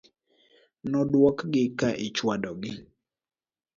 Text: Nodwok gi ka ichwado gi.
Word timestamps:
Nodwok 0.89 1.37
gi 1.51 1.63
ka 1.79 1.89
ichwado 2.07 2.51
gi. 2.61 2.71